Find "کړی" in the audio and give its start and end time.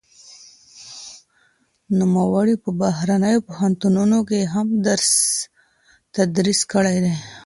6.73-6.97